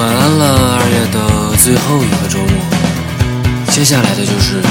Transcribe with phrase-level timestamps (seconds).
[0.00, 2.56] 晚安了，二月的最后一个周末，
[3.70, 4.62] 接下来的就是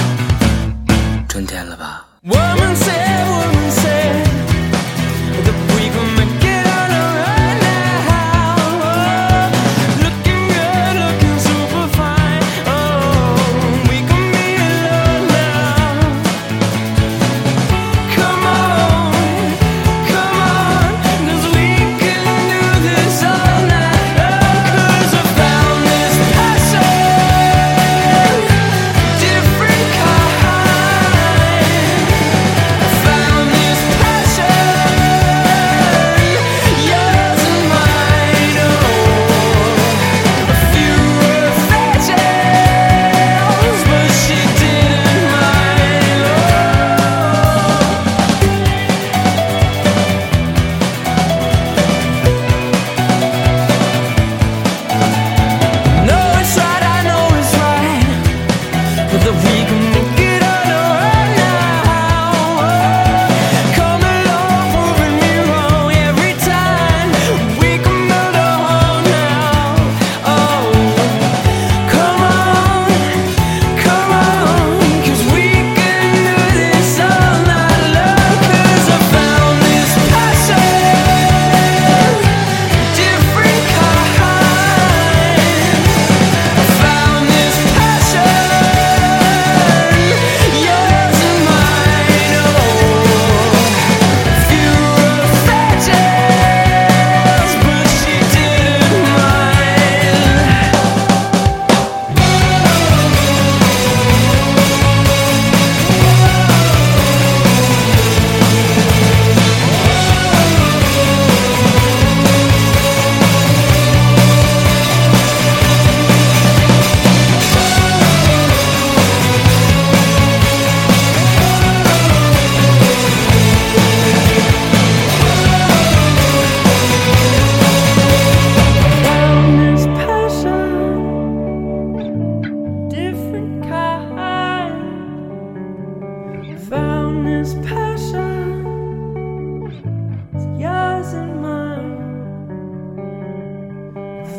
[1.27, 2.03] 春天了吧？
[2.23, 2.75] 我们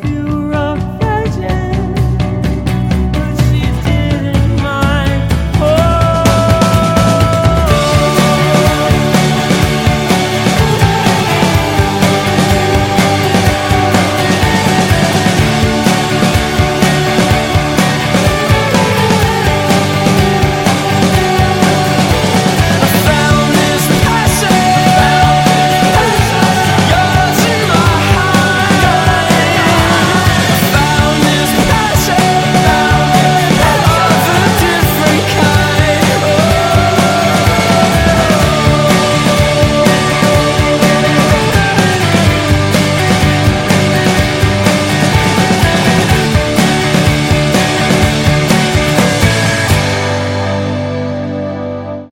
[0.05, 0.40] you.